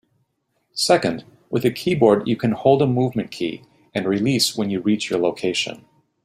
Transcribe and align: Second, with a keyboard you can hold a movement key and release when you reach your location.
Second, 0.73 1.25
with 1.51 1.63
a 1.63 1.69
keyboard 1.69 2.27
you 2.27 2.35
can 2.35 2.53
hold 2.53 2.81
a 2.81 2.87
movement 2.87 3.29
key 3.29 3.61
and 3.93 4.07
release 4.07 4.57
when 4.57 4.71
you 4.71 4.81
reach 4.81 5.11
your 5.11 5.19
location. 5.19 5.85